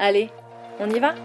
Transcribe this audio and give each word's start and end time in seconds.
Allez, 0.00 0.30
on 0.78 0.88
y 0.90 1.00
va 1.00 1.16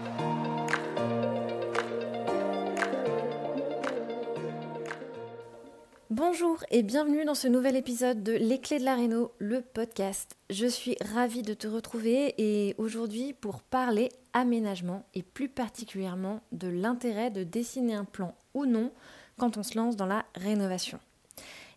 Bonjour 6.10 6.58
et 6.72 6.82
bienvenue 6.82 7.24
dans 7.24 7.36
ce 7.36 7.46
nouvel 7.46 7.76
épisode 7.76 8.24
de 8.24 8.32
Les 8.32 8.58
Clés 8.58 8.80
de 8.80 8.84
la 8.84 8.96
Réno, 8.96 9.30
le 9.38 9.60
podcast. 9.60 10.36
Je 10.50 10.66
suis 10.66 10.96
ravie 11.14 11.42
de 11.42 11.54
te 11.54 11.68
retrouver 11.68 12.34
et 12.38 12.74
aujourd'hui 12.78 13.32
pour 13.32 13.62
parler 13.62 14.08
aménagement 14.32 15.06
et 15.14 15.22
plus 15.22 15.48
particulièrement 15.48 16.40
de 16.50 16.66
l'intérêt 16.66 17.30
de 17.30 17.44
dessiner 17.44 17.94
un 17.94 18.04
plan 18.04 18.34
ou 18.54 18.66
non 18.66 18.90
quand 19.38 19.56
on 19.56 19.62
se 19.62 19.78
lance 19.78 19.94
dans 19.94 20.06
la 20.06 20.24
rénovation. 20.34 20.98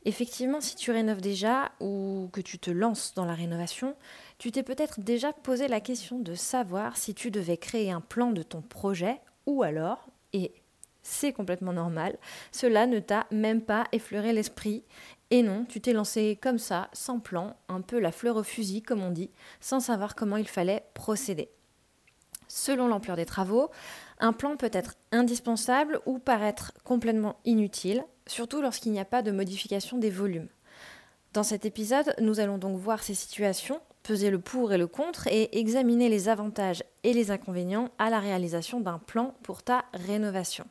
Effectivement, 0.05 0.61
si 0.61 0.75
tu 0.75 0.91
rénoves 0.91 1.21
déjà 1.21 1.71
ou 1.79 2.29
que 2.31 2.41
tu 2.41 2.59
te 2.59 2.71
lances 2.71 3.13
dans 3.13 3.25
la 3.25 3.33
rénovation, 3.33 3.95
tu 4.37 4.51
t'es 4.51 4.63
peut-être 4.63 5.01
déjà 5.01 5.33
posé 5.33 5.67
la 5.67 5.81
question 5.81 6.19
de 6.19 6.33
savoir 6.33 6.97
si 6.97 7.13
tu 7.13 7.31
devais 7.31 7.57
créer 7.57 7.91
un 7.91 8.01
plan 8.01 8.31
de 8.31 8.43
ton 8.43 8.61
projet 8.61 9.19
ou 9.45 9.63
alors, 9.63 10.07
et 10.33 10.53
c'est 11.03 11.33
complètement 11.33 11.73
normal, 11.73 12.17
cela 12.51 12.85
ne 12.85 12.99
t'a 12.99 13.27
même 13.31 13.61
pas 13.61 13.85
effleuré 13.91 14.33
l'esprit. 14.33 14.83
Et 15.31 15.41
non, 15.41 15.65
tu 15.65 15.81
t'es 15.81 15.93
lancé 15.93 16.37
comme 16.41 16.57
ça, 16.57 16.89
sans 16.93 17.19
plan, 17.19 17.55
un 17.69 17.81
peu 17.81 17.99
la 17.99 18.11
fleur 18.11 18.35
au 18.35 18.43
fusil 18.43 18.81
comme 18.81 19.01
on 19.01 19.11
dit, 19.11 19.31
sans 19.61 19.79
savoir 19.79 20.15
comment 20.15 20.37
il 20.37 20.47
fallait 20.47 20.85
procéder. 20.93 21.49
Selon 22.47 22.87
l'ampleur 22.87 23.17
des 23.17 23.25
travaux, 23.25 23.71
un 24.19 24.33
plan 24.33 24.55
peut 24.55 24.69
être 24.71 24.95
indispensable 25.11 25.99
ou 26.05 26.19
paraître 26.19 26.71
complètement 26.83 27.37
inutile, 27.45 28.05
surtout 28.27 28.61
lorsqu'il 28.61 28.91
n'y 28.91 28.99
a 28.99 29.05
pas 29.05 29.21
de 29.21 29.31
modification 29.31 29.97
des 29.97 30.09
volumes. 30.09 30.49
Dans 31.33 31.43
cet 31.43 31.65
épisode, 31.65 32.13
nous 32.19 32.39
allons 32.39 32.57
donc 32.57 32.77
voir 32.77 33.03
ces 33.03 33.13
situations 33.13 33.81
peser 34.07 34.29
le 34.29 34.39
pour 34.39 34.71
et 34.71 34.77
le 34.77 34.87
contre 34.87 35.27
et 35.27 35.59
examiner 35.59 36.07
les 36.07 36.29
avantages 36.29 36.81
et 37.03 37.11
les 37.11 37.29
inconvénients 37.29 37.89
à 37.99 38.09
la 38.09 38.21
réalisation 38.21 38.79
d'un 38.79 38.99
plan 38.99 39.35
pour 39.43 39.63
ta 39.63 39.83
rénovation. 39.93 40.65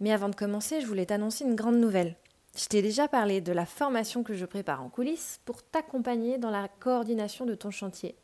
Mais 0.00 0.12
avant 0.12 0.28
de 0.28 0.34
commencer, 0.34 0.82
je 0.82 0.86
voulais 0.86 1.06
t'annoncer 1.06 1.44
une 1.44 1.54
grande 1.54 1.78
nouvelle. 1.78 2.16
Je 2.54 2.66
t'ai 2.66 2.82
déjà 2.82 3.08
parlé 3.08 3.40
de 3.40 3.52
la 3.52 3.64
formation 3.64 4.22
que 4.22 4.34
je 4.34 4.44
prépare 4.44 4.82
en 4.82 4.90
coulisses 4.90 5.40
pour 5.46 5.62
t'accompagner 5.62 6.36
dans 6.36 6.50
la 6.50 6.68
coordination 6.68 7.46
de 7.46 7.54
ton 7.54 7.70
chantier. 7.70 8.14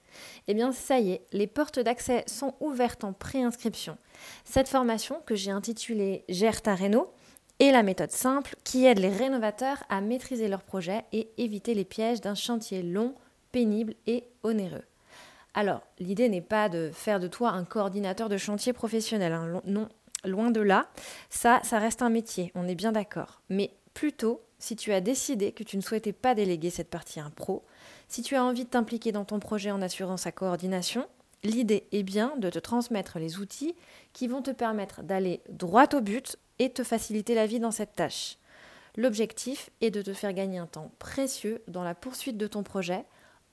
Eh 0.49 0.55
bien, 0.55 0.71
ça 0.73 1.01
y 1.01 1.12
est, 1.12 1.23
les 1.33 1.47
portes 1.47 1.79
d'accès 1.79 2.25
sont 2.27 2.55
ouvertes 2.61 3.05
en 3.05 3.12
préinscription. 3.15 3.97
Cette 4.45 4.69
formation, 4.69 5.21
que 5.25 5.35
j'ai 5.35 5.51
intitulée 5.51 6.25
Gère 6.29 6.61
ta 6.61 6.75
réno, 6.75 7.11
est 7.61 7.71
la 7.71 7.83
méthode 7.83 8.11
simple 8.11 8.57
qui 8.65 8.87
aide 8.87 8.99
les 8.99 9.09
rénovateurs 9.09 9.83
à 9.89 10.01
maîtriser 10.01 10.49
leur 10.49 10.63
projet 10.63 11.05
et 11.13 11.29
éviter 11.39 11.75
les 11.75 11.85
pièges 11.85 12.21
d'un 12.21 12.35
chantier 12.35 12.83
long, 12.83 13.15
pénible 13.53 13.95
et 14.07 14.25
onéreux. 14.43 14.85
Alors, 15.55 15.83
l'idée 16.01 16.29
n'est 16.29 16.41
pas 16.41 16.69
de 16.69 16.91
faire 16.93 17.21
de 17.21 17.29
toi 17.29 17.51
un 17.51 17.65
coordinateur 17.65 18.29
de 18.29 18.37
chantier 18.37 18.73
professionnel, 18.73 19.33
hein. 19.33 19.63
non, 19.67 19.89
loin 20.25 20.51
de 20.51 20.61
là, 20.61 20.89
ça, 21.31 21.61
ça 21.63 21.79
reste 21.79 22.03
un 22.03 22.11
métier, 22.11 22.51
on 22.57 22.67
est 22.67 22.75
bien 22.75 22.91
d'accord. 22.91 23.41
Mais 23.49 23.71
plutôt, 23.95 24.43
si 24.59 24.75
tu 24.75 24.93
as 24.93 25.01
décidé 25.01 25.53
que 25.53 25.63
tu 25.63 25.77
ne 25.77 25.83
souhaitais 25.83 26.13
pas 26.13 26.35
déléguer 26.35 26.71
cette 26.71 26.91
partie 26.91 27.21
à 27.21 27.25
un 27.25 27.31
pro, 27.31 27.65
si 28.09 28.23
tu 28.23 28.35
as 28.35 28.45
envie 28.45 28.65
de 28.65 28.71
t'impliquer 28.71 29.13
dans 29.13 29.25
ton 29.25 29.39
projet 29.39 29.71
en 29.71 29.83
assurant 29.83 30.17
sa 30.17 30.33
coordination, 30.33 31.07
l'idée 31.45 31.87
est 31.93 32.03
bien 32.03 32.35
de 32.39 32.51
te 32.51 32.59
transmettre 32.59 33.19
les 33.19 33.39
outils 33.39 33.75
qui 34.13 34.27
vont 34.27 34.43
te 34.43 34.51
permettre 34.51 35.03
d'aller 35.03 35.41
droit 35.49 35.87
au 35.95 36.01
but 36.01 36.37
et 36.59 36.71
te 36.71 36.85
faciliter 36.85 37.35
la 37.35 37.47
vie 37.47 37.61
dans 37.61 37.71
cette 37.71 37.95
tâche. 37.95 38.39
L'objectif 38.97 39.71
est 39.81 39.91
de 39.91 40.03
te 40.03 40.13
faire 40.13 40.33
gagner 40.33 40.59
un 40.59 40.67
temps 40.67 40.93
précieux 40.99 41.63
dans 41.67 41.83
la 41.83 41.95
poursuite 41.95 42.37
de 42.37 42.47
ton 42.47 42.63
projet 42.63 43.05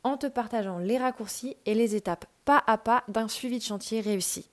en 0.03 0.17
te 0.17 0.27
partageant 0.27 0.77
les 0.77 0.97
raccourcis 0.97 1.57
et 1.65 1.73
les 1.73 1.95
étapes 1.95 2.25
pas 2.45 2.63
à 2.67 2.77
pas 2.77 3.03
d'un 3.07 3.27
suivi 3.27 3.57
de 3.59 3.63
chantier 3.63 4.01
réussi. 4.01 4.49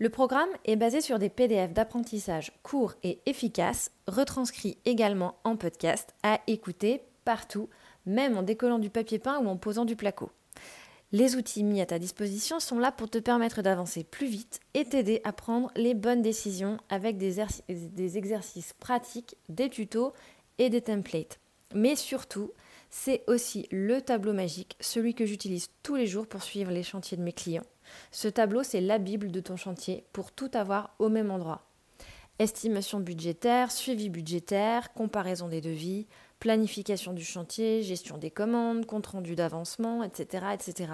Le 0.00 0.10
programme 0.10 0.48
est 0.64 0.76
basé 0.76 1.00
sur 1.00 1.18
des 1.18 1.28
PDF 1.28 1.72
d'apprentissage 1.72 2.52
courts 2.62 2.94
et 3.02 3.18
efficaces, 3.26 3.90
retranscrits 4.06 4.78
également 4.84 5.34
en 5.42 5.56
podcast, 5.56 6.14
à 6.22 6.40
écouter 6.46 7.02
partout, 7.24 7.68
même 8.06 8.38
en 8.38 8.42
décollant 8.44 8.78
du 8.78 8.90
papier 8.90 9.18
peint 9.18 9.40
ou 9.40 9.48
en 9.48 9.56
posant 9.56 9.84
du 9.84 9.96
placo. 9.96 10.30
Les 11.10 11.36
outils 11.36 11.64
mis 11.64 11.80
à 11.80 11.86
ta 11.86 11.98
disposition 11.98 12.60
sont 12.60 12.78
là 12.78 12.92
pour 12.92 13.08
te 13.08 13.16
permettre 13.16 13.62
d'avancer 13.62 14.04
plus 14.04 14.26
vite 14.26 14.60
et 14.74 14.84
t'aider 14.84 15.22
à 15.24 15.32
prendre 15.32 15.70
les 15.74 15.94
bonnes 15.94 16.20
décisions 16.20 16.76
avec 16.90 17.16
des, 17.16 17.38
exercices 18.18 18.74
pratiques, 18.74 19.36
des 19.48 19.70
tutos 19.70 20.12
et 20.58 20.68
des 20.68 20.82
templates. 20.82 21.40
Mais 21.74 21.96
surtout, 21.96 22.52
c'est 22.90 23.24
aussi 23.26 23.68
le 23.70 24.02
tableau 24.02 24.34
magique, 24.34 24.76
celui 24.80 25.14
que 25.14 25.24
j'utilise 25.24 25.70
tous 25.82 25.96
les 25.96 26.06
jours 26.06 26.26
pour 26.26 26.42
suivre 26.42 26.72
les 26.72 26.82
chantiers 26.82 27.16
de 27.16 27.22
mes 27.22 27.32
clients. 27.32 27.66
Ce 28.10 28.28
tableau, 28.28 28.62
c'est 28.62 28.82
la 28.82 28.98
Bible 28.98 29.30
de 29.30 29.40
ton 29.40 29.56
chantier 29.56 30.04
pour 30.12 30.30
tout 30.30 30.50
avoir 30.52 30.94
au 30.98 31.08
même 31.08 31.30
endroit. 31.30 31.64
Estimation 32.38 33.00
budgétaire, 33.00 33.72
suivi 33.72 34.10
budgétaire, 34.10 34.92
comparaison 34.92 35.48
des 35.48 35.62
devis, 35.62 36.06
planification 36.40 37.12
du 37.12 37.24
chantier, 37.24 37.82
gestion 37.82 38.18
des 38.18 38.30
commandes, 38.30 38.86
compte 38.86 39.06
rendu 39.06 39.34
d'avancement, 39.34 40.02
etc., 40.02 40.46
etc. 40.54 40.92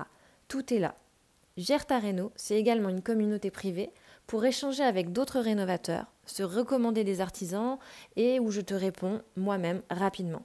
Tout 0.48 0.72
est 0.72 0.78
là. 0.78 0.94
Gère 1.56 1.86
ta 1.86 1.98
réno, 1.98 2.32
c'est 2.34 2.58
également 2.58 2.88
une 2.88 3.02
communauté 3.02 3.50
privée 3.50 3.90
pour 4.26 4.44
échanger 4.44 4.82
avec 4.82 5.12
d'autres 5.12 5.40
rénovateurs, 5.40 6.06
se 6.26 6.42
recommander 6.42 7.04
des 7.04 7.20
artisans 7.20 7.78
et 8.16 8.40
où 8.40 8.50
je 8.50 8.60
te 8.60 8.74
réponds 8.74 9.22
moi-même 9.36 9.82
rapidement. 9.90 10.42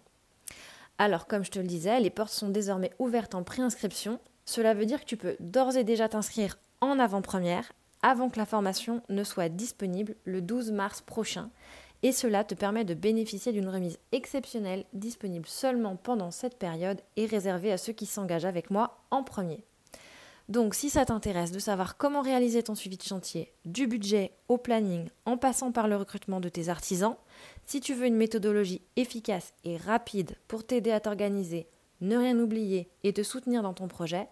Alors, 0.97 1.27
comme 1.27 1.45
je 1.45 1.51
te 1.51 1.59
le 1.59 1.65
disais, 1.65 1.99
les 1.99 2.09
portes 2.09 2.33
sont 2.33 2.49
désormais 2.49 2.91
ouvertes 2.99 3.33
en 3.33 3.43
préinscription. 3.43 4.19
Cela 4.45 4.73
veut 4.73 4.85
dire 4.85 4.99
que 4.99 5.05
tu 5.05 5.17
peux 5.17 5.37
d'ores 5.39 5.77
et 5.77 5.85
déjà 5.85 6.09
t'inscrire 6.09 6.57
en 6.81 6.99
avant-première 6.99 7.71
avant 8.01 8.29
que 8.29 8.37
la 8.37 8.45
formation 8.45 9.01
ne 9.09 9.23
soit 9.23 9.49
disponible 9.49 10.15
le 10.25 10.41
12 10.41 10.71
mars 10.71 11.01
prochain. 11.01 11.49
Et 12.01 12.11
cela 12.11 12.43
te 12.43 12.55
permet 12.55 12.85
de 12.85 12.93
bénéficier 12.93 13.51
d'une 13.51 13.67
remise 13.67 13.99
exceptionnelle 14.11 14.85
disponible 14.93 15.47
seulement 15.47 15.95
pendant 15.97 16.31
cette 16.31 16.57
période 16.57 17.01
et 17.17 17.25
réservée 17.25 17.71
à 17.71 17.77
ceux 17.77 17.93
qui 17.93 18.05
s'engagent 18.05 18.45
avec 18.45 18.69
moi 18.69 18.99
en 19.11 19.23
premier. 19.23 19.65
Donc 20.49 20.73
si 20.73 20.89
ça 20.89 21.05
t'intéresse 21.05 21.51
de 21.51 21.59
savoir 21.59 21.95
comment 21.95 22.21
réaliser 22.21 22.63
ton 22.63 22.73
suivi 22.73 22.97
de 22.97 23.03
chantier, 23.03 23.51
du 23.65 23.85
budget 23.85 24.31
au 24.47 24.57
planning, 24.57 25.07
en 25.25 25.37
passant 25.37 25.71
par 25.71 25.87
le 25.87 25.95
recrutement 25.95 26.39
de 26.39 26.49
tes 26.49 26.69
artisans, 26.69 27.17
si 27.67 27.81
tu 27.81 27.93
veux 27.93 28.07
une 28.07 28.15
méthodologie 28.15 28.81
efficace 28.95 29.53
et 29.63 29.77
rapide 29.77 30.35
pour 30.47 30.65
t'aider 30.65 30.91
à 30.91 30.99
t'organiser, 30.99 31.67
ne 32.01 32.17
rien 32.17 32.39
oublier 32.39 32.89
et 33.03 33.13
te 33.13 33.21
soutenir 33.21 33.61
dans 33.61 33.75
ton 33.75 33.87
projet, 33.87 34.27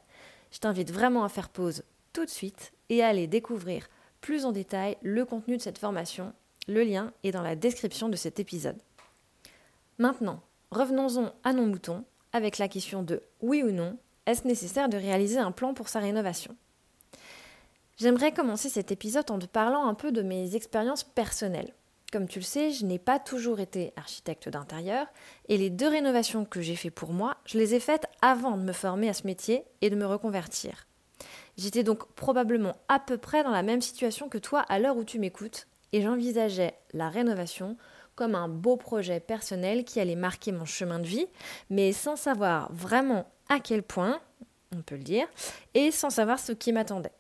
je 0.50 0.58
t'invite 0.58 0.92
vraiment 0.92 1.24
à 1.24 1.30
faire 1.30 1.50
pause 1.50 1.84
tout 2.14 2.26
de 2.26 2.32
suite 2.32 2.74
et 2.90 3.04
à 3.04 3.10
aller 3.10 3.28
découvrir 3.28 3.88
plus 4.20 4.46
en 4.46 4.52
détail 4.52 4.98
le 5.04 5.24
contenu 5.24 5.58
de 5.58 5.62
cette 5.62 5.78
formation. 5.78 6.34
Le 6.68 6.84
lien 6.84 7.14
est 7.24 7.32
dans 7.32 7.42
la 7.42 7.56
description 7.56 8.10
de 8.10 8.18
cet 8.18 8.40
épisode. 8.40 8.78
Maintenant, 10.00 10.42
revenons-en 10.72 11.32
à 11.44 11.54
nos 11.54 11.66
moutons 11.66 12.04
avec 12.34 12.58
la 12.58 12.68
question 12.68 13.04
de 13.04 13.24
oui 13.42 13.64
ou 13.64 13.72
non 13.72 13.98
est-ce 14.26 14.46
nécessaire 14.46 14.90
de 14.90 14.98
réaliser 14.98 15.38
un 15.38 15.54
plan 15.54 15.74
pour 15.74 15.88
sa 15.88 16.00
rénovation? 16.00 16.56
J'aimerais 17.96 18.34
commencer 18.34 18.68
cet 18.68 18.92
épisode 18.92 19.32
en 19.32 19.40
te 19.40 19.46
parlant 19.46 19.88
un 19.88 19.94
peu 19.94 20.12
de 20.12 20.22
mes 20.22 20.58
expériences 20.58 21.06
personnelles. 21.06 21.74
Comme 22.12 22.28
tu 22.28 22.40
le 22.40 22.46
sais, 22.46 22.72
je 22.72 22.86
n'ai 22.86 23.00
pas 23.00 23.20
toujours 23.20 23.62
été 23.62 23.94
architecte 23.96 24.50
d'intérieur 24.50 25.08
et 25.48 25.58
les 25.58 25.70
deux 25.70 25.88
rénovations 25.88 26.44
que 26.44 26.62
j'ai 26.62 26.76
faites 26.76 26.94
pour 26.94 27.14
moi, 27.14 27.38
je 27.46 27.58
les 27.58 27.74
ai 27.74 27.80
faites 27.80 28.08
avant 28.22 28.58
de 28.58 28.64
me 28.64 28.74
former 28.74 29.08
à 29.08 29.14
ce 29.14 29.26
métier 29.26 29.64
et 29.82 29.90
de 29.90 29.96
me 29.96 30.06
reconvertir. 30.06 30.88
J'étais 31.58 31.84
donc 31.84 32.06
probablement 32.14 32.76
à 32.90 33.00
peu 33.00 33.18
près 33.18 33.44
dans 33.44 33.52
la 33.52 33.64
même 33.64 33.82
situation 33.82 34.28
que 34.28 34.38
toi 34.38 34.60
à 34.68 34.80
l'heure 34.80 34.98
où 34.98 35.06
tu 35.06 35.20
m'écoutes, 35.20 35.68
et 35.98 36.02
j'envisageais 36.04 36.76
la 36.94 37.10
rénovation 37.10 37.76
comme 38.14 38.36
un 38.36 38.48
beau 38.48 38.78
projet 38.78 39.20
personnel 39.20 39.84
qui 39.84 40.00
allait 40.00 40.16
marquer 40.16 40.52
mon 40.52 40.66
chemin 40.66 41.00
de 41.00 41.08
vie, 41.08 41.26
mais 41.72 41.92
sans 41.92 42.16
savoir 42.16 42.72
vraiment 42.72 43.26
à 43.50 43.60
quel 43.60 43.82
point, 43.82 44.20
on 44.76 44.84
peut 44.84 44.96
le 44.96 45.04
dire, 45.04 45.26
et 45.74 45.90
sans 45.90 46.12
savoir 46.12 46.38
ce 46.38 46.52
qui 46.52 46.72
m'attendait. 46.72 47.14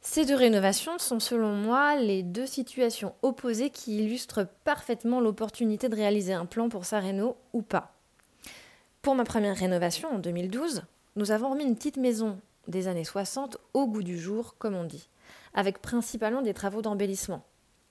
Ces 0.00 0.24
deux 0.24 0.34
rénovations 0.34 0.98
sont 0.98 1.20
selon 1.20 1.52
moi 1.54 1.94
les 1.94 2.24
deux 2.24 2.46
situations 2.46 3.14
opposées 3.22 3.70
qui 3.70 3.98
illustrent 3.98 4.48
parfaitement 4.64 5.20
l'opportunité 5.20 5.88
de 5.88 5.94
réaliser 5.94 6.32
un 6.32 6.46
plan 6.46 6.68
pour 6.68 6.84
sa 6.84 6.98
réno 6.98 7.36
ou 7.52 7.62
pas. 7.62 7.94
Pour 9.02 9.14
ma 9.14 9.22
première 9.22 9.56
rénovation 9.56 10.08
en 10.12 10.18
2012, 10.18 10.82
nous 11.14 11.30
avons 11.30 11.50
remis 11.50 11.62
une 11.62 11.76
petite 11.76 11.96
maison 11.96 12.40
des 12.66 12.88
années 12.88 13.04
60 13.04 13.56
au 13.72 13.86
goût 13.86 14.02
du 14.02 14.18
jour, 14.18 14.56
comme 14.58 14.74
on 14.74 14.84
dit, 14.84 15.08
avec 15.54 15.80
principalement 15.80 16.42
des 16.42 16.54
travaux 16.54 16.82
d'embellissement. 16.82 17.44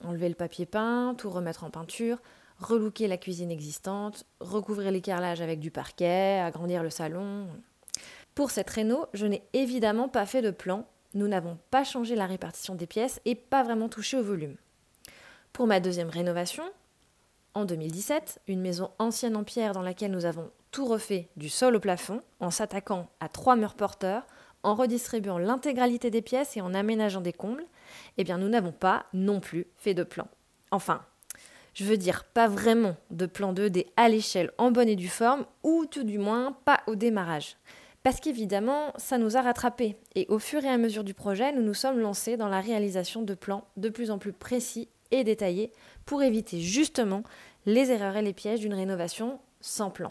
Enlever 0.04 0.28
le 0.28 0.34
papier 0.34 0.66
peint, 0.66 1.14
tout 1.16 1.30
remettre 1.30 1.64
en 1.64 1.70
peinture, 1.70 2.18
relooker 2.58 3.08
la 3.08 3.16
cuisine 3.16 3.50
existante, 3.50 4.24
recouvrir 4.40 4.90
les 4.90 5.00
carrelages 5.00 5.40
avec 5.40 5.60
du 5.60 5.70
parquet, 5.70 6.40
agrandir 6.40 6.82
le 6.82 6.90
salon. 6.90 7.48
Pour 8.34 8.50
cette 8.50 8.70
réno, 8.70 9.06
je 9.14 9.26
n'ai 9.26 9.42
évidemment 9.52 10.08
pas 10.08 10.26
fait 10.26 10.42
de 10.42 10.50
plan 10.50 10.86
nous 11.14 11.28
n'avons 11.28 11.58
pas 11.70 11.84
changé 11.84 12.14
la 12.14 12.26
répartition 12.26 12.74
des 12.74 12.86
pièces 12.86 13.20
et 13.24 13.34
pas 13.34 13.62
vraiment 13.62 13.88
touché 13.88 14.16
au 14.16 14.22
volume. 14.22 14.56
Pour 15.52 15.66
ma 15.66 15.80
deuxième 15.80 16.08
rénovation, 16.08 16.64
en 17.54 17.66
2017, 17.66 18.40
une 18.48 18.62
maison 18.62 18.90
ancienne 18.98 19.36
en 19.36 19.44
pierre 19.44 19.72
dans 19.72 19.82
laquelle 19.82 20.10
nous 20.10 20.24
avons 20.24 20.50
tout 20.70 20.86
refait 20.86 21.28
du 21.36 21.50
sol 21.50 21.76
au 21.76 21.80
plafond 21.80 22.22
en 22.40 22.50
s'attaquant 22.50 23.10
à 23.20 23.28
trois 23.28 23.56
murs 23.56 23.74
porteurs, 23.74 24.26
en 24.62 24.74
redistribuant 24.74 25.38
l'intégralité 25.38 26.10
des 26.10 26.22
pièces 26.22 26.56
et 26.56 26.60
en 26.60 26.74
aménageant 26.74 27.20
des 27.20 27.32
combles, 27.32 27.64
eh 28.18 28.24
bien 28.24 28.38
nous 28.38 28.48
n'avons 28.48 28.72
pas 28.72 29.06
non 29.12 29.40
plus 29.40 29.66
fait 29.76 29.94
de 29.94 30.04
plan. 30.04 30.28
Enfin, 30.70 31.02
je 31.74 31.84
veux 31.84 31.96
dire 31.96 32.24
pas 32.24 32.48
vraiment 32.48 32.96
de 33.10 33.26
plan 33.26 33.52
2D 33.52 33.86
à 33.96 34.08
l'échelle 34.08 34.52
en 34.58 34.70
bonne 34.70 34.88
et 34.88 34.96
due 34.96 35.08
forme, 35.08 35.46
ou 35.62 35.86
tout 35.86 36.04
du 36.04 36.18
moins 36.18 36.56
pas 36.64 36.80
au 36.86 36.94
démarrage. 36.94 37.56
Parce 38.02 38.20
qu'évidemment, 38.20 38.92
ça 38.96 39.16
nous 39.16 39.36
a 39.36 39.42
rattrapés. 39.42 39.96
Et 40.14 40.26
au 40.28 40.38
fur 40.38 40.64
et 40.64 40.68
à 40.68 40.76
mesure 40.76 41.04
du 41.04 41.14
projet, 41.14 41.52
nous 41.52 41.62
nous 41.62 41.74
sommes 41.74 42.00
lancés 42.00 42.36
dans 42.36 42.48
la 42.48 42.60
réalisation 42.60 43.22
de 43.22 43.34
plans 43.34 43.64
de 43.76 43.88
plus 43.88 44.10
en 44.10 44.18
plus 44.18 44.32
précis 44.32 44.88
et 45.12 45.24
détaillés 45.24 45.70
pour 46.04 46.22
éviter 46.22 46.60
justement 46.60 47.22
les 47.64 47.90
erreurs 47.92 48.16
et 48.16 48.22
les 48.22 48.32
pièges 48.32 48.60
d'une 48.60 48.74
rénovation 48.74 49.38
sans 49.60 49.90
plan. 49.90 50.10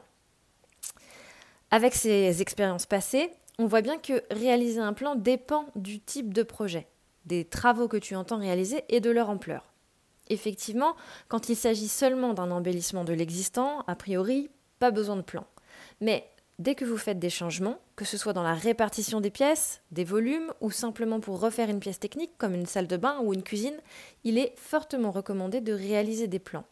Avec 1.70 1.94
ces 1.94 2.42
expériences 2.42 2.86
passées, 2.86 3.32
on 3.62 3.68
voit 3.68 3.82
bien 3.82 3.98
que 3.98 4.24
réaliser 4.32 4.80
un 4.80 4.94
plan 4.94 5.16
dépend 5.16 5.68
du 5.76 6.00
type 6.00 6.34
de 6.34 6.44
projet, 6.44 6.88
des 7.26 7.46
travaux 7.46 7.88
que 7.88 7.98
tu 7.98 8.16
entends 8.16 8.40
réaliser 8.40 8.84
et 8.90 9.00
de 9.00 9.12
leur 9.12 9.30
ampleur. 9.30 9.72
Effectivement, 10.30 10.96
quand 11.28 11.50
il 11.50 11.56
s'agit 11.56 11.88
seulement 11.88 12.34
d'un 12.34 12.50
embellissement 12.50 13.04
de 13.04 13.14
l'existant, 13.14 13.84
a 13.88 13.96
priori, 13.96 14.50
pas 14.80 14.92
besoin 14.92 15.16
de 15.16 15.22
plan. 15.22 15.46
Mais 16.00 16.28
Dès 16.60 16.76
que 16.76 16.86
vous 16.86 16.98
faites 16.98 17.18
des 17.18 17.32
changements, 17.32 17.80
que 17.96 18.06
ce 18.06 18.18
soit 18.18 18.34
dans 18.34 18.44
la 18.44 18.54
répartition 18.54 19.20
des 19.20 19.32
pièces, 19.32 19.82
des 19.90 20.04
volumes 20.04 20.54
ou 20.62 20.70
simplement 20.70 21.20
pour 21.20 21.40
refaire 21.40 21.72
une 21.72 21.80
pièce 21.80 22.00
technique 22.00 22.38
comme 22.38 22.54
une 22.54 22.68
salle 22.68 22.86
de 22.86 22.98
bain 22.98 23.20
ou 23.24 23.34
une 23.34 23.42
cuisine, 23.42 23.80
il 24.24 24.38
est 24.38 24.54
fortement 24.58 25.10
recommandé 25.10 25.60
de 25.60 25.74
réaliser 25.74 26.28
des 26.28 26.38
plans. 26.38 26.66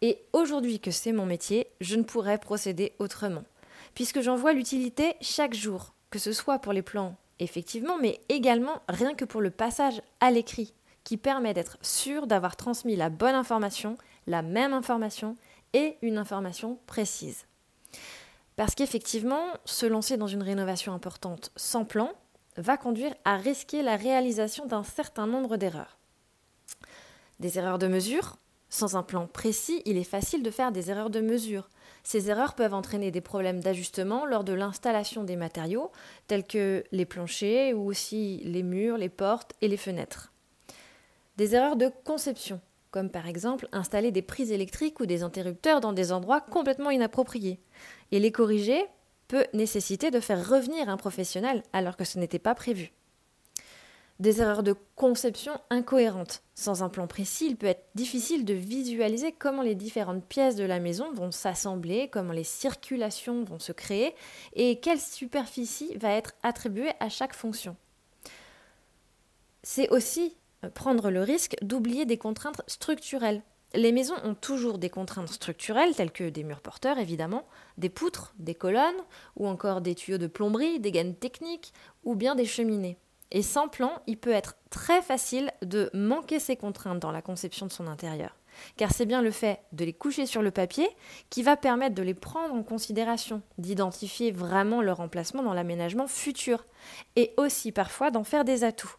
Et 0.00 0.22
aujourd'hui 0.32 0.78
que 0.78 0.92
c'est 0.92 1.10
mon 1.10 1.26
métier, 1.26 1.66
je 1.80 1.96
ne 1.96 2.04
pourrais 2.04 2.38
procéder 2.38 2.92
autrement, 3.00 3.42
puisque 3.94 4.20
j'en 4.20 4.36
vois 4.36 4.52
l'utilité 4.52 5.14
chaque 5.20 5.54
jour, 5.54 5.92
que 6.10 6.18
ce 6.18 6.32
soit 6.32 6.58
pour 6.58 6.72
les 6.72 6.82
plans 6.82 7.16
effectivement, 7.40 7.98
mais 7.98 8.20
également 8.28 8.82
rien 8.88 9.14
que 9.14 9.24
pour 9.24 9.40
le 9.40 9.50
passage 9.50 10.02
à 10.20 10.30
l'écrit, 10.30 10.74
qui 11.04 11.16
permet 11.16 11.54
d'être 11.54 11.78
sûr 11.82 12.26
d'avoir 12.26 12.56
transmis 12.56 12.94
la 12.94 13.08
bonne 13.08 13.34
information, 13.34 13.96
la 14.26 14.42
même 14.42 14.74
information 14.74 15.36
et 15.72 15.96
une 16.02 16.18
information 16.18 16.78
précise. 16.86 17.46
Parce 18.56 18.74
qu'effectivement, 18.74 19.44
se 19.64 19.86
lancer 19.86 20.18
dans 20.18 20.26
une 20.26 20.42
rénovation 20.42 20.92
importante 20.92 21.50
sans 21.56 21.84
plan 21.84 22.12
va 22.56 22.76
conduire 22.76 23.14
à 23.24 23.36
risquer 23.36 23.82
la 23.82 23.96
réalisation 23.96 24.66
d'un 24.66 24.84
certain 24.84 25.26
nombre 25.26 25.56
d'erreurs. 25.56 25.98
Des 27.38 27.58
erreurs 27.58 27.78
de 27.78 27.86
mesure, 27.86 28.36
sans 28.70 28.96
un 28.96 29.02
plan 29.02 29.26
précis, 29.26 29.82
il 29.84 29.96
est 29.96 30.04
facile 30.04 30.44
de 30.44 30.50
faire 30.50 30.70
des 30.70 30.90
erreurs 30.90 31.10
de 31.10 31.20
mesure. 31.20 31.68
Ces 32.04 32.30
erreurs 32.30 32.54
peuvent 32.54 32.72
entraîner 32.72 33.10
des 33.10 33.20
problèmes 33.20 33.60
d'ajustement 33.60 34.24
lors 34.24 34.44
de 34.44 34.52
l'installation 34.52 35.24
des 35.24 35.36
matériaux, 35.36 35.90
tels 36.28 36.46
que 36.46 36.84
les 36.92 37.04
planchers 37.04 37.74
ou 37.74 37.86
aussi 37.88 38.40
les 38.44 38.62
murs, 38.62 38.96
les 38.96 39.08
portes 39.08 39.54
et 39.60 39.68
les 39.68 39.76
fenêtres. 39.76 40.32
Des 41.36 41.54
erreurs 41.54 41.76
de 41.76 41.90
conception, 42.04 42.60
comme 42.90 43.10
par 43.10 43.26
exemple 43.26 43.68
installer 43.72 44.12
des 44.12 44.22
prises 44.22 44.52
électriques 44.52 45.00
ou 45.00 45.06
des 45.06 45.24
interrupteurs 45.24 45.80
dans 45.80 45.92
des 45.92 46.12
endroits 46.12 46.40
complètement 46.40 46.90
inappropriés. 46.90 47.60
Et 48.12 48.20
les 48.20 48.32
corriger 48.32 48.84
peut 49.26 49.46
nécessiter 49.52 50.10
de 50.10 50.20
faire 50.20 50.48
revenir 50.48 50.88
un 50.88 50.96
professionnel 50.96 51.62
alors 51.72 51.96
que 51.96 52.04
ce 52.04 52.18
n'était 52.18 52.38
pas 52.38 52.54
prévu. 52.54 52.92
Des 54.20 54.42
erreurs 54.42 54.62
de 54.62 54.74
conception 54.96 55.58
incohérentes. 55.70 56.42
Sans 56.54 56.82
un 56.82 56.90
plan 56.90 57.06
précis, 57.06 57.46
il 57.48 57.56
peut 57.56 57.68
être 57.68 57.88
difficile 57.94 58.44
de 58.44 58.52
visualiser 58.52 59.32
comment 59.32 59.62
les 59.62 59.74
différentes 59.74 60.26
pièces 60.26 60.56
de 60.56 60.64
la 60.64 60.78
maison 60.78 61.10
vont 61.14 61.30
s'assembler, 61.30 62.10
comment 62.12 62.34
les 62.34 62.44
circulations 62.44 63.44
vont 63.44 63.58
se 63.58 63.72
créer 63.72 64.14
et 64.52 64.78
quelle 64.78 65.00
superficie 65.00 65.96
va 65.96 66.10
être 66.10 66.34
attribuée 66.42 66.92
à 67.00 67.08
chaque 67.08 67.32
fonction. 67.32 67.76
C'est 69.62 69.88
aussi 69.88 70.36
euh, 70.64 70.68
prendre 70.68 71.10
le 71.10 71.22
risque 71.22 71.56
d'oublier 71.62 72.04
des 72.04 72.18
contraintes 72.18 72.60
structurelles. 72.66 73.40
Les 73.72 73.90
maisons 73.90 74.16
ont 74.22 74.34
toujours 74.34 74.76
des 74.76 74.90
contraintes 74.90 75.30
structurelles, 75.30 75.94
telles 75.94 76.12
que 76.12 76.28
des 76.28 76.44
murs 76.44 76.60
porteurs 76.60 76.98
évidemment, 76.98 77.46
des 77.78 77.88
poutres, 77.88 78.34
des 78.38 78.54
colonnes, 78.54 79.02
ou 79.36 79.48
encore 79.48 79.80
des 79.80 79.94
tuyaux 79.94 80.18
de 80.18 80.26
plomberie, 80.26 80.78
des 80.78 80.92
gaines 80.92 81.16
techniques, 81.16 81.72
ou 82.04 82.16
bien 82.16 82.34
des 82.34 82.44
cheminées. 82.44 82.98
Et 83.32 83.42
sans 83.42 83.68
plan, 83.68 84.02
il 84.06 84.18
peut 84.18 84.32
être 84.32 84.56
très 84.70 85.02
facile 85.02 85.52
de 85.62 85.90
manquer 85.94 86.40
ces 86.40 86.56
contraintes 86.56 86.98
dans 86.98 87.12
la 87.12 87.22
conception 87.22 87.66
de 87.66 87.72
son 87.72 87.86
intérieur. 87.86 88.36
Car 88.76 88.92
c'est 88.92 89.06
bien 89.06 89.22
le 89.22 89.30
fait 89.30 89.60
de 89.72 89.84
les 89.84 89.92
coucher 89.92 90.26
sur 90.26 90.42
le 90.42 90.50
papier 90.50 90.88
qui 91.30 91.42
va 91.42 91.56
permettre 91.56 91.94
de 91.94 92.02
les 92.02 92.14
prendre 92.14 92.54
en 92.54 92.62
considération, 92.62 93.42
d'identifier 93.58 94.32
vraiment 94.32 94.82
leur 94.82 95.00
emplacement 95.00 95.42
dans 95.42 95.54
l'aménagement 95.54 96.08
futur, 96.08 96.64
et 97.14 97.32
aussi 97.36 97.70
parfois 97.70 98.10
d'en 98.10 98.24
faire 98.24 98.44
des 98.44 98.64
atouts. 98.64 98.96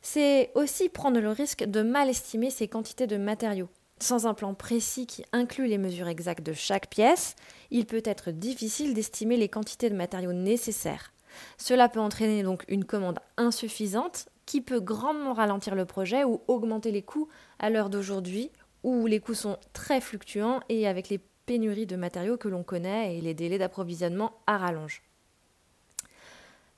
C'est 0.00 0.50
aussi 0.54 0.88
prendre 0.88 1.20
le 1.20 1.30
risque 1.30 1.64
de 1.64 1.82
mal 1.82 2.08
estimer 2.08 2.50
ces 2.50 2.68
quantités 2.68 3.06
de 3.06 3.16
matériaux. 3.16 3.68
Sans 4.00 4.26
un 4.26 4.34
plan 4.34 4.52
précis 4.52 5.06
qui 5.06 5.24
inclut 5.32 5.68
les 5.68 5.78
mesures 5.78 6.08
exactes 6.08 6.44
de 6.44 6.52
chaque 6.52 6.88
pièce, 6.88 7.36
il 7.70 7.86
peut 7.86 8.02
être 8.04 8.32
difficile 8.32 8.94
d'estimer 8.94 9.36
les 9.36 9.48
quantités 9.48 9.90
de 9.90 9.94
matériaux 9.94 10.32
nécessaires. 10.32 11.12
Cela 11.58 11.88
peut 11.88 12.00
entraîner 12.00 12.42
donc 12.42 12.64
une 12.68 12.84
commande 12.84 13.18
insuffisante 13.36 14.28
qui 14.46 14.60
peut 14.60 14.80
grandement 14.80 15.32
ralentir 15.32 15.74
le 15.74 15.84
projet 15.84 16.24
ou 16.24 16.42
augmenter 16.48 16.90
les 16.90 17.02
coûts 17.02 17.28
à 17.58 17.70
l'heure 17.70 17.90
d'aujourd'hui 17.90 18.50
où 18.82 19.06
les 19.06 19.20
coûts 19.20 19.34
sont 19.34 19.58
très 19.72 20.00
fluctuants 20.00 20.60
et 20.68 20.88
avec 20.88 21.08
les 21.08 21.20
pénuries 21.46 21.86
de 21.86 21.96
matériaux 21.96 22.36
que 22.36 22.48
l'on 22.48 22.62
connaît 22.62 23.16
et 23.16 23.20
les 23.20 23.34
délais 23.34 23.58
d'approvisionnement 23.58 24.32
à 24.46 24.58
rallonge. 24.58 25.02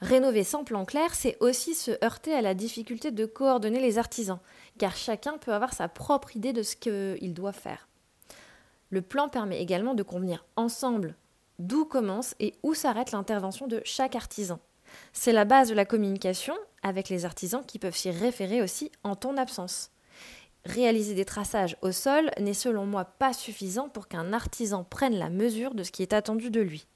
Rénover 0.01 0.45
sans 0.45 0.65
plan 0.65 0.85
clair, 0.85 1.15
c'est 1.15 1.37
aussi 1.41 1.75
se 1.75 1.93
heurter 2.05 2.35
à 2.35 2.43
la 2.43 2.55
difficulté 2.55 3.11
de 3.11 3.25
coordonner 3.25 3.81
les 3.81 3.97
artisans, 3.97 4.41
car 4.79 4.97
chacun 4.97 5.39
peut 5.39 5.55
avoir 5.55 5.73
sa 5.73 5.89
propre 5.89 6.37
idée 6.37 6.53
de 6.53 6.63
ce 6.63 6.77
qu'il 6.77 7.33
doit 7.33 7.53
faire. 7.53 7.89
Le 8.91 9.01
plan 9.01 9.29
permet 9.29 9.63
également 9.63 9.95
de 9.95 10.03
convenir 10.03 10.45
ensemble 10.57 11.17
d'où 11.59 11.85
commence 11.85 12.35
et 12.41 12.55
où 12.63 12.75
s'arrête 12.75 13.13
l'intervention 13.13 13.67
de 13.67 13.81
chaque 13.85 14.17
artisan. 14.17 14.61
C'est 15.13 15.33
la 15.33 15.45
base 15.45 15.69
de 15.69 15.75
la 15.75 15.85
communication 15.85 16.55
avec 16.83 17.09
les 17.09 17.25
artisans 17.25 17.65
qui 17.67 17.79
peuvent 17.79 17.97
s'y 17.97 18.11
référer 18.11 18.63
aussi 18.63 18.91
en 19.03 19.17
ton 19.17 19.37
absence. 19.37 19.91
Réaliser 20.65 21.15
des 21.15 21.25
traçages 21.25 21.77
au 21.83 21.93
sol 21.93 22.31
n'est 22.41 22.55
selon 22.55 22.87
moi 22.87 23.05
pas 23.05 23.33
suffisant 23.33 23.89
pour 23.89 24.09
qu'un 24.09 24.33
artisan 24.33 24.85
prenne 24.85 25.17
la 25.17 25.29
mesure 25.29 25.75
de 25.75 25.83
ce 25.83 25.93
qui 25.93 26.03
est 26.03 26.15
attendu 26.15 26.51
de 26.51 26.61
lui. 26.61 26.87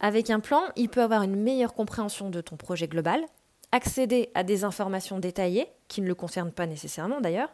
Avec 0.00 0.30
un 0.30 0.40
plan, 0.40 0.62
il 0.76 0.88
peut 0.88 1.02
avoir 1.02 1.22
une 1.22 1.36
meilleure 1.36 1.74
compréhension 1.74 2.30
de 2.30 2.40
ton 2.40 2.56
projet 2.56 2.86
global, 2.86 3.24
accéder 3.72 4.30
à 4.34 4.44
des 4.44 4.64
informations 4.64 5.18
détaillées, 5.18 5.68
qui 5.88 6.02
ne 6.02 6.06
le 6.06 6.14
concernent 6.14 6.52
pas 6.52 6.66
nécessairement 6.66 7.20
d'ailleurs, 7.20 7.52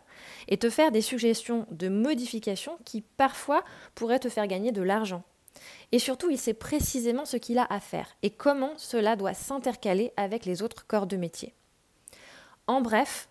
et 0.48 0.56
te 0.56 0.70
faire 0.70 0.90
des 0.90 1.00
suggestions 1.00 1.66
de 1.70 1.88
modifications 1.88 2.78
qui 2.84 3.00
parfois 3.00 3.64
pourraient 3.94 4.18
te 4.18 4.28
faire 4.28 4.46
gagner 4.46 4.72
de 4.72 4.82
l'argent. 4.82 5.22
Et 5.92 5.99
surtout, 5.99 6.30
il 6.30 6.38
sait 6.38 6.54
précisément 6.54 7.25
ce 7.25 7.37
qu'il 7.37 7.58
a 7.58 7.66
à 7.70 7.80
faire 7.80 8.16
et 8.23 8.30
comment 8.30 8.73
cela 8.76 9.16
doit 9.16 9.34
s'intercaler 9.34 10.12
avec 10.16 10.44
les 10.44 10.62
autres 10.62 10.87
corps 10.87 11.06
de 11.06 11.16
métier. 11.16 11.54
En 12.66 12.80
bref, 12.80 13.28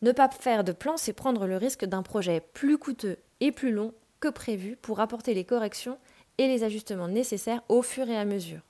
ne 0.00 0.12
pas 0.12 0.28
faire 0.28 0.64
de 0.64 0.72
plan, 0.72 0.96
c'est 0.96 1.12
prendre 1.12 1.46
le 1.46 1.56
risque 1.56 1.84
d'un 1.84 2.02
projet 2.02 2.40
plus 2.54 2.78
coûteux 2.78 3.18
et 3.40 3.52
plus 3.52 3.72
long 3.72 3.92
que 4.20 4.28
prévu 4.28 4.76
pour 4.76 5.00
apporter 5.00 5.34
les 5.34 5.44
corrections 5.44 5.98
et 6.38 6.48
les 6.48 6.64
ajustements 6.64 7.08
nécessaires 7.08 7.62
au 7.68 7.82
fur 7.82 8.08
et 8.08 8.16
à 8.16 8.24
mesure. 8.24 8.62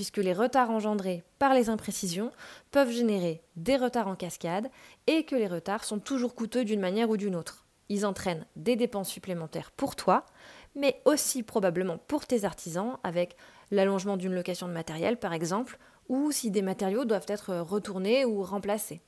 puisque 0.00 0.16
les 0.16 0.32
retards 0.32 0.70
engendrés 0.70 1.22
par 1.38 1.52
les 1.52 1.68
imprécisions 1.68 2.32
peuvent 2.70 2.90
générer 2.90 3.42
des 3.56 3.76
retards 3.76 4.08
en 4.08 4.14
cascade 4.14 4.70
et 5.06 5.24
que 5.24 5.36
les 5.36 5.46
retards 5.46 5.84
sont 5.84 5.98
toujours 5.98 6.34
coûteux 6.34 6.64
d'une 6.64 6.80
manière 6.80 7.10
ou 7.10 7.18
d'une 7.18 7.36
autre. 7.36 7.66
Ils 7.90 8.06
entraînent 8.06 8.46
des 8.56 8.76
dépenses 8.76 9.10
supplémentaires 9.10 9.70
pour 9.72 9.96
toi, 9.96 10.24
mais 10.74 11.00
aussi 11.04 11.42
probablement 11.42 11.98
pour 11.98 12.26
tes 12.26 12.44
artisans, 12.44 12.98
avec 13.02 13.36
l'allongement 13.70 14.16
d'une 14.16 14.34
location 14.34 14.68
de 14.68 14.72
matériel 14.72 15.16
par 15.18 15.32
exemple, 15.32 15.78
ou 16.08 16.32
si 16.32 16.50
des 16.50 16.62
matériaux 16.62 17.04
doivent 17.04 17.26
être 17.28 17.56
retournés 17.56 18.24
ou 18.24 18.42
remplacés. 18.42 19.00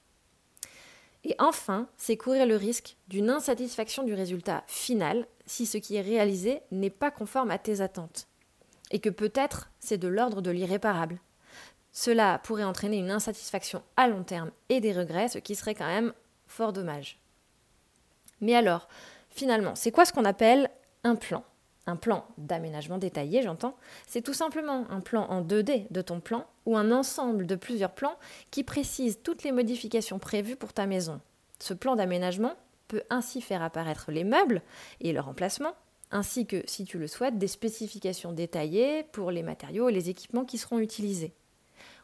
Et 1.25 1.37
enfin, 1.39 1.89
c'est 1.97 2.17
courir 2.17 2.47
le 2.47 2.57
risque 2.57 2.97
d'une 3.09 3.31
insatisfaction 3.31 4.03
du 4.03 4.15
résultat 4.15 4.65
final 4.67 5.27
si 5.47 5.67
ce 5.67 5.79
qui 5.79 5.97
est 5.97 6.01
réalisé 6.01 6.63
n'est 6.71 6.91
pas 6.91 7.11
conforme 7.11 7.51
à 7.51 7.59
tes 7.59 7.81
attentes. 7.81 8.27
Et 8.91 8.99
que 8.99 9.11
peut-être 9.11 9.71
c'est 9.79 9.99
de 9.99 10.09
l'ordre 10.09 10.43
de 10.43 10.51
l'irréparable. 10.51 11.21
Cela 11.93 12.39
pourrait 12.39 12.65
entraîner 12.65 12.99
une 12.99 13.11
insatisfaction 13.11 13.83
à 13.97 14.09
long 14.09 14.25
terme 14.25 14.51
et 14.69 14.81
des 14.81 14.93
regrets, 14.93 15.29
ce 15.29 15.39
qui 15.39 15.55
serait 15.55 15.75
quand 15.75 15.87
même 15.87 16.13
fort 16.47 16.73
dommage. 16.73 17.21
Mais 18.41 18.55
alors, 18.55 18.89
finalement, 19.31 19.75
c'est 19.75 19.93
quoi 19.93 20.05
ce 20.05 20.13
qu'on 20.13 20.25
appelle 20.25 20.71
un 21.05 21.15
plan? 21.17 21.45
Un 21.87 21.97
plan 21.97 22.25
d'aménagement 22.39 22.99
détaillé, 22.99 23.43
j'entends, 23.43 23.77
c'est 24.07 24.23
tout 24.23 24.35
simplement 24.35 24.87
un 24.91 25.01
plan 25.01 25.27
en 25.29 25.43
2D 25.43 25.87
de 25.91 26.01
ton 26.01 26.21
plan 26.21 26.47
ou 26.67 26.77
un 26.77 26.93
ensemble 26.93 27.47
de 27.47 27.57
plusieurs 27.57 27.95
plans 27.95 28.17
qui 28.51 28.63
précisent 28.63 29.21
toutes 29.23 29.43
les 29.43 29.53
modifications 29.53 30.19
prévues 30.19 30.57
pour 30.57 30.73
ta 30.73 30.87
maison. 30.87 31.21
Ce 31.59 31.75
plan 31.75 31.97
d'aménagement 31.97 32.55
peut 32.89 33.03
ainsi 33.11 33.41
faire 33.41 33.63
apparaître 33.63 34.13
les 34.13 34.25
meubles 34.25 34.63
et 35.01 35.13
leur 35.13 35.29
emplacement, 35.29 35.73
ainsi 36.11 36.47
que, 36.47 36.63
si 36.67 36.85
tu 36.85 36.99
le 36.99 37.07
souhaites, 37.07 37.39
des 37.39 37.49
spécifications 37.49 38.33
détaillées 38.33 39.05
pour 39.13 39.31
les 39.31 39.43
matériaux 39.43 39.89
et 39.89 39.93
les 39.93 40.11
équipements 40.11 40.45
qui 40.45 40.59
seront 40.59 40.79
utilisés. 40.79 41.33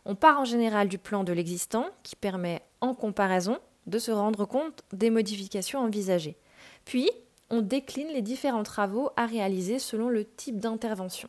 On 0.05 0.15
part 0.15 0.41
en 0.41 0.45
général 0.45 0.89
du 0.89 0.97
plan 0.97 1.25
de 1.25 1.33
l'existant 1.33 1.87
qui 2.03 2.17
permet, 2.17 2.63
en 2.81 2.95
comparaison, 2.95 3.59
de 3.87 3.99
se 3.99 4.11
rendre 4.11 4.47
compte 4.47 4.83
des 4.93 5.11
modifications 5.11 5.81
envisagées. 5.81 6.37
Puis, 6.85 7.11
on 7.51 7.63
décline 7.63 8.09
les 8.09 8.23
différents 8.23 8.63
travaux 8.63 9.11
à 9.17 9.27
réaliser 9.27 9.79
selon 9.79 10.09
le 10.09 10.25
type 10.25 10.59
d'intervention. 10.59 11.29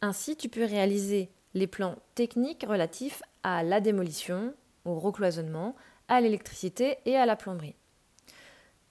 Ainsi, 0.00 0.36
tu 0.36 0.48
peux 0.48 0.64
réaliser 0.64 1.30
les 1.54 1.66
plans 1.66 1.96
techniques 2.14 2.64
relatifs 2.66 3.22
à 3.42 3.62
la 3.62 3.80
démolition, 3.80 4.54
au 4.84 4.98
recloisonnement, 4.98 5.76
à 6.08 6.20
l'électricité 6.20 6.98
et 7.04 7.16
à 7.16 7.26
la 7.26 7.36
plomberie. 7.36 7.74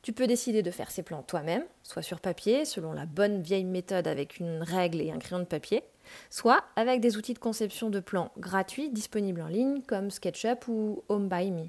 Tu 0.02 0.14
peux 0.14 0.26
décider 0.26 0.64
de 0.64 0.72
faire 0.72 0.90
ces 0.90 1.04
plans 1.04 1.22
toi-même, 1.22 1.64
soit 1.84 2.02
sur 2.02 2.20
papier, 2.20 2.66
selon 2.66 2.92
la 2.92 3.06
bonne 3.06 3.42
vieille 3.42 3.66
méthode 3.66 4.08
avec 4.08 4.40
une 4.40 4.64
règle 4.64 5.00
et 5.00 5.12
un 5.12 5.20
crayon 5.20 5.40
de 5.40 5.46
papier, 5.46 5.84
soit 6.32 6.64
avec 6.76 7.02
des 7.02 7.18
outils 7.18 7.36
de 7.36 7.40
conception 7.40 7.90
de 7.92 8.00
plans 8.00 8.32
gratuits 8.40 8.90
disponibles 8.90 9.42
en 9.42 9.48
ligne 9.48 9.82
comme 9.84 10.10
SketchUp 10.10 10.68
ou 10.68 11.04
Home 11.08 11.30
by 11.30 11.52
Me. 11.52 11.68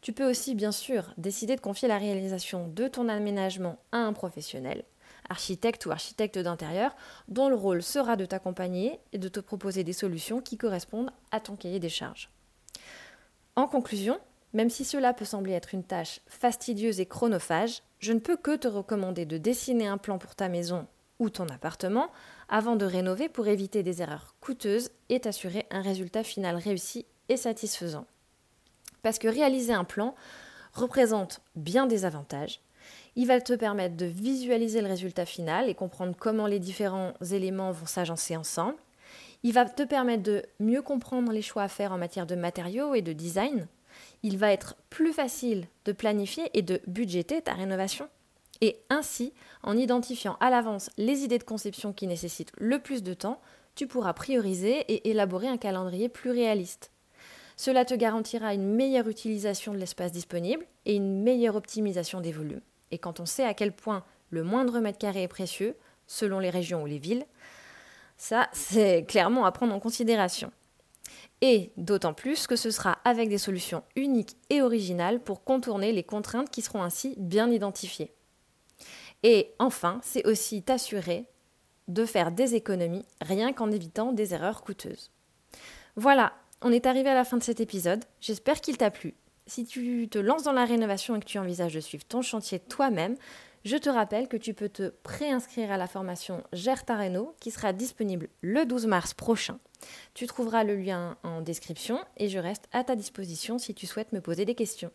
Tu 0.00 0.12
peux 0.12 0.28
aussi, 0.28 0.54
bien 0.54 0.72
sûr, 0.72 1.12
décider 1.16 1.56
de 1.56 1.60
confier 1.60 1.88
la 1.88 1.98
réalisation 1.98 2.68
de 2.68 2.86
ton 2.86 3.08
aménagement 3.08 3.78
à 3.92 3.98
un 3.98 4.12
professionnel, 4.12 4.84
architecte 5.28 5.86
ou 5.86 5.90
architecte 5.90 6.38
d'intérieur, 6.38 6.94
dont 7.28 7.48
le 7.48 7.56
rôle 7.56 7.82
sera 7.82 8.16
de 8.16 8.24
t'accompagner 8.24 9.00
et 9.12 9.18
de 9.18 9.28
te 9.28 9.40
proposer 9.40 9.84
des 9.84 9.92
solutions 9.92 10.40
qui 10.40 10.56
correspondent 10.56 11.10
à 11.32 11.40
ton 11.40 11.56
cahier 11.56 11.80
des 11.80 11.88
charges. 11.88 12.30
En 13.56 13.66
conclusion, 13.66 14.20
même 14.52 14.70
si 14.70 14.84
cela 14.84 15.12
peut 15.12 15.24
sembler 15.24 15.52
être 15.52 15.74
une 15.74 15.84
tâche 15.84 16.20
fastidieuse 16.26 17.00
et 17.00 17.06
chronophage, 17.06 17.82
je 17.98 18.12
ne 18.12 18.20
peux 18.20 18.36
que 18.36 18.56
te 18.56 18.68
recommander 18.68 19.26
de 19.26 19.36
dessiner 19.36 19.88
un 19.88 19.98
plan 19.98 20.18
pour 20.18 20.36
ta 20.36 20.48
maison 20.48 20.86
ou 21.18 21.28
ton 21.28 21.48
appartement 21.48 22.10
avant 22.48 22.76
de 22.76 22.84
rénover 22.84 23.28
pour 23.28 23.48
éviter 23.48 23.82
des 23.82 24.00
erreurs 24.00 24.36
coûteuses 24.40 24.90
et 25.08 25.20
t'assurer 25.20 25.66
un 25.70 25.82
résultat 25.82 26.22
final 26.22 26.56
réussi 26.56 27.04
et 27.28 27.36
satisfaisant. 27.36 28.06
Parce 29.08 29.18
que 29.18 29.28
réaliser 29.28 29.72
un 29.72 29.84
plan 29.84 30.14
représente 30.74 31.40
bien 31.56 31.86
des 31.86 32.04
avantages. 32.04 32.60
Il 33.16 33.26
va 33.26 33.40
te 33.40 33.54
permettre 33.54 33.96
de 33.96 34.04
visualiser 34.04 34.82
le 34.82 34.86
résultat 34.86 35.24
final 35.24 35.70
et 35.70 35.74
comprendre 35.74 36.14
comment 36.14 36.46
les 36.46 36.58
différents 36.58 37.14
éléments 37.30 37.72
vont 37.72 37.86
s'agencer 37.86 38.36
ensemble. 38.36 38.76
Il 39.44 39.54
va 39.54 39.64
te 39.64 39.82
permettre 39.82 40.24
de 40.24 40.42
mieux 40.60 40.82
comprendre 40.82 41.32
les 41.32 41.40
choix 41.40 41.62
à 41.62 41.68
faire 41.68 41.92
en 41.92 41.96
matière 41.96 42.26
de 42.26 42.34
matériaux 42.34 42.94
et 42.94 43.00
de 43.00 43.14
design. 43.14 43.66
Il 44.22 44.36
va 44.36 44.52
être 44.52 44.76
plus 44.90 45.14
facile 45.14 45.68
de 45.86 45.92
planifier 45.92 46.50
et 46.52 46.60
de 46.60 46.82
budgéter 46.86 47.40
ta 47.40 47.54
rénovation. 47.54 48.10
Et 48.60 48.76
ainsi, 48.90 49.32
en 49.62 49.78
identifiant 49.78 50.36
à 50.40 50.50
l'avance 50.50 50.90
les 50.98 51.24
idées 51.24 51.38
de 51.38 51.44
conception 51.44 51.94
qui 51.94 52.06
nécessitent 52.06 52.52
le 52.58 52.78
plus 52.78 53.02
de 53.02 53.14
temps, 53.14 53.40
tu 53.74 53.86
pourras 53.86 54.12
prioriser 54.12 54.80
et 54.80 55.08
élaborer 55.08 55.48
un 55.48 55.56
calendrier 55.56 56.10
plus 56.10 56.30
réaliste. 56.30 56.90
Cela 57.58 57.84
te 57.84 57.94
garantira 57.94 58.54
une 58.54 58.72
meilleure 58.72 59.08
utilisation 59.08 59.72
de 59.72 59.78
l'espace 59.78 60.12
disponible 60.12 60.64
et 60.86 60.94
une 60.94 61.24
meilleure 61.24 61.56
optimisation 61.56 62.20
des 62.20 62.30
volumes. 62.30 62.60
Et 62.92 62.98
quand 62.98 63.18
on 63.18 63.26
sait 63.26 63.44
à 63.44 63.52
quel 63.52 63.72
point 63.72 64.04
le 64.30 64.44
moindre 64.44 64.78
mètre 64.78 64.98
carré 64.98 65.24
est 65.24 65.28
précieux, 65.28 65.74
selon 66.06 66.38
les 66.38 66.50
régions 66.50 66.84
ou 66.84 66.86
les 66.86 66.98
villes, 66.98 67.26
ça, 68.16 68.48
c'est 68.52 69.04
clairement 69.08 69.44
à 69.44 69.50
prendre 69.50 69.74
en 69.74 69.80
considération. 69.80 70.52
Et 71.40 71.72
d'autant 71.76 72.14
plus 72.14 72.46
que 72.46 72.54
ce 72.54 72.70
sera 72.70 72.98
avec 73.04 73.28
des 73.28 73.38
solutions 73.38 73.82
uniques 73.96 74.36
et 74.50 74.62
originales 74.62 75.20
pour 75.20 75.42
contourner 75.42 75.90
les 75.90 76.04
contraintes 76.04 76.50
qui 76.50 76.62
seront 76.62 76.84
ainsi 76.84 77.16
bien 77.18 77.50
identifiées. 77.50 78.12
Et 79.24 79.52
enfin, 79.58 80.00
c'est 80.04 80.24
aussi 80.28 80.62
t'assurer 80.62 81.24
de 81.88 82.04
faire 82.04 82.30
des 82.30 82.54
économies 82.54 83.04
rien 83.20 83.52
qu'en 83.52 83.72
évitant 83.72 84.12
des 84.12 84.32
erreurs 84.32 84.62
coûteuses. 84.62 85.10
Voilà, 85.96 86.32
on 86.62 86.72
est 86.72 86.86
arrivé 86.86 87.08
à 87.08 87.14
la 87.14 87.24
fin 87.24 87.36
de 87.36 87.42
cet 87.42 87.60
épisode. 87.60 88.04
J'espère 88.20 88.60
qu'il 88.60 88.76
t'a 88.76 88.90
plu. 88.90 89.14
Si 89.46 89.64
tu 89.64 90.08
te 90.10 90.18
lances 90.18 90.42
dans 90.42 90.52
la 90.52 90.64
rénovation 90.64 91.16
et 91.16 91.20
que 91.20 91.24
tu 91.24 91.38
envisages 91.38 91.74
de 91.74 91.80
suivre 91.80 92.04
ton 92.04 92.20
chantier 92.20 92.58
toi-même, 92.58 93.16
je 93.64 93.76
te 93.76 93.88
rappelle 93.88 94.28
que 94.28 94.36
tu 94.36 94.54
peux 94.54 94.68
te 94.68 94.88
préinscrire 95.02 95.72
à 95.72 95.76
la 95.76 95.86
formation 95.86 96.42
Gère 96.52 96.84
ta 96.84 96.96
réno 96.96 97.34
qui 97.40 97.50
sera 97.50 97.72
disponible 97.72 98.28
le 98.40 98.64
12 98.64 98.86
mars 98.86 99.14
prochain. 99.14 99.58
Tu 100.14 100.26
trouveras 100.26 100.64
le 100.64 100.76
lien 100.76 101.16
en 101.22 101.40
description 101.40 101.98
et 102.16 102.28
je 102.28 102.38
reste 102.38 102.68
à 102.72 102.84
ta 102.84 102.96
disposition 102.96 103.58
si 103.58 103.74
tu 103.74 103.86
souhaites 103.86 104.12
me 104.12 104.20
poser 104.20 104.44
des 104.44 104.54
questions. 104.54 104.90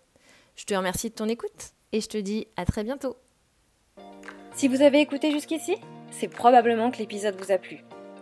Je 0.56 0.66
te 0.66 0.74
remercie 0.74 1.10
de 1.10 1.16
ton 1.16 1.30
écoute 1.30 1.72
et 1.92 2.02
je 2.02 2.08
te 2.08 2.18
dis 2.18 2.48
à 2.58 2.66
très 2.66 2.84
bientôt. 2.84 3.18
Si 4.56 4.68
vous 4.68 4.82
avez 4.82 5.02
écouté 5.02 5.32
jusqu'ici, 5.32 5.78
c'est 6.12 6.28
probablement 6.28 6.92
que 6.92 6.98
l'épisode 6.98 7.36
vous 7.40 7.52
a 7.52 7.58
plu. 7.58 7.84